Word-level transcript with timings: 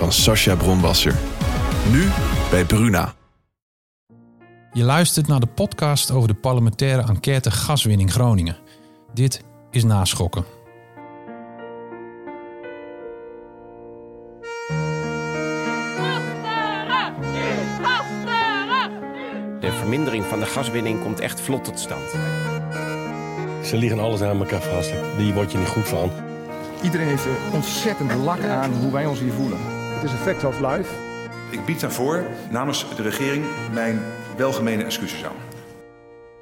van 0.00 0.12
Sascha 0.12 0.54
Bronwasser. 0.54 1.14
Nu 1.90 2.08
bij 2.50 2.64
Bruna. 2.64 3.14
Je 4.72 4.84
luistert 4.84 5.26
naar 5.26 5.40
de 5.40 5.46
podcast 5.46 6.10
over 6.10 6.28
de 6.28 6.34
parlementaire 6.34 7.02
enquête 7.02 7.50
gaswinning 7.50 8.12
Groningen. 8.12 8.56
Dit 9.14 9.44
is 9.70 9.84
Naschokken. 9.84 10.44
De 19.60 19.72
vermindering 19.78 20.24
van 20.24 20.38
de 20.38 20.46
gaswinning 20.46 21.02
komt 21.02 21.20
echt 21.20 21.40
vlot 21.40 21.64
tot 21.64 21.78
stand. 21.78 22.10
Ze 23.64 23.76
liggen 23.76 23.98
alles 23.98 24.22
aan 24.22 24.38
elkaar 24.38 24.62
vast. 24.62 24.92
Die 25.16 25.32
word 25.32 25.52
je 25.52 25.58
niet 25.58 25.68
goed 25.68 25.88
van. 25.88 26.10
Iedereen 26.82 27.06
heeft 27.06 27.24
er 27.24 27.36
ontzettend 27.52 28.14
lak 28.14 28.44
aan 28.44 28.72
hoe 28.72 28.92
wij 28.92 29.06
ons 29.06 29.18
hier 29.18 29.32
voelen. 29.32 29.79
Het 30.00 30.08
is 30.08 30.14
een 30.14 30.24
fact 30.24 30.44
of 30.44 30.60
life. 30.60 30.90
Ik 31.50 31.64
bied 31.64 31.80
daarvoor 31.80 32.26
namens 32.50 32.86
de 32.96 33.02
regering 33.02 33.44
mijn 33.72 34.00
welgemene 34.36 34.84
excuses 34.84 35.24
aan. 35.24 35.32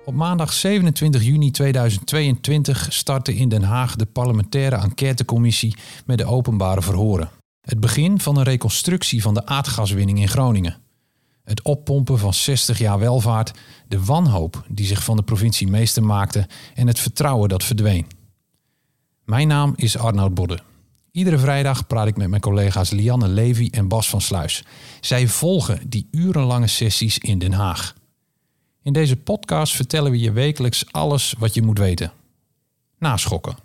Op 0.04 0.14
maandag 0.14 0.52
27 0.52 1.22
juni 1.22 1.50
2022 1.50 2.86
startte 2.90 3.34
in 3.34 3.48
Den 3.48 3.62
Haag 3.62 3.96
de 3.96 4.06
parlementaire 4.06 4.76
enquêtecommissie 4.76 5.76
met 6.06 6.18
de 6.18 6.24
openbare 6.24 6.82
verhoren. 6.82 7.30
Het 7.60 7.80
begin 7.80 8.20
van 8.20 8.36
een 8.36 8.42
reconstructie 8.42 9.22
van 9.22 9.34
de 9.34 9.46
aardgaswinning 9.46 10.18
in 10.18 10.28
Groningen. 10.28 10.76
Het 11.44 11.62
oppompen 11.62 12.18
van 12.18 12.34
60 12.34 12.78
jaar 12.78 12.98
welvaart, 12.98 13.52
de 13.88 14.04
wanhoop 14.04 14.64
die 14.68 14.86
zich 14.86 15.04
van 15.04 15.16
de 15.16 15.22
provincie 15.22 15.68
meester 15.68 16.04
maakte 16.04 16.46
en 16.74 16.86
het 16.86 16.98
vertrouwen 16.98 17.48
dat 17.48 17.64
verdween. 17.64 18.06
Mijn 19.24 19.48
naam 19.48 19.72
is 19.76 19.98
Arnoud 19.98 20.34
Bodde. 20.34 20.58
Iedere 21.18 21.38
vrijdag 21.38 21.86
praat 21.86 22.06
ik 22.06 22.16
met 22.16 22.28
mijn 22.28 22.40
collega's 22.40 22.90
Lianne 22.90 23.28
Levy 23.28 23.68
en 23.70 23.88
Bas 23.88 24.08
van 24.08 24.20
Sluis. 24.20 24.64
Zij 25.00 25.28
volgen 25.28 25.88
die 25.88 26.08
urenlange 26.10 26.66
sessies 26.66 27.18
in 27.18 27.38
Den 27.38 27.52
Haag. 27.52 27.94
In 28.82 28.92
deze 28.92 29.16
podcast 29.16 29.74
vertellen 29.74 30.10
we 30.10 30.18
je 30.18 30.32
wekelijks 30.32 30.92
alles 30.92 31.34
wat 31.38 31.54
je 31.54 31.62
moet 31.62 31.78
weten. 31.78 32.12
Naschokken. 32.98 33.56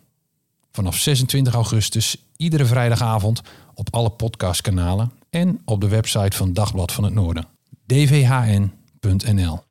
Vanaf 0.72 0.98
26 0.98 1.54
augustus, 1.54 2.18
iedere 2.38 2.66
vrijdagavond 2.66 3.42
op 3.74 3.88
alle 3.92 4.10
podcastkanalen 4.10 5.12
en 5.30 5.62
op 5.66 5.82
de 5.82 5.88
website 5.88 6.38
van 6.38 6.54
Dagblad 6.54 6.92
van 6.92 7.04
het 7.04 7.14
Noorden. 7.14 7.48
dvhn.nl 7.86 9.64